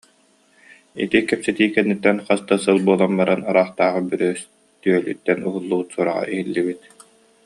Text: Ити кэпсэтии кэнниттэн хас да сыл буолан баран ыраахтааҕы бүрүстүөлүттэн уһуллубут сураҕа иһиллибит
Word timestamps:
Ити 1.03 1.19
кэпсэтии 1.29 1.69
кэнниттэн 1.75 2.17
хас 2.25 2.41
да 2.49 2.55
сыл 2.63 2.77
буолан 2.87 3.11
баран 3.19 3.41
ыраахтааҕы 3.49 4.01
бүрүстүөлүттэн 4.09 5.39
уһуллубут 5.47 5.87
сураҕа 5.93 6.23
иһиллибит 6.33 6.81